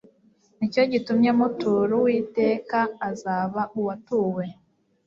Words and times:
ni 0.57 0.67
cyo 0.73 0.81
gitumye 0.91 1.29
mutura 1.37 1.91
uwiteka 1.99 2.79
azaba 3.09 3.61
uwatuwe 3.79 4.45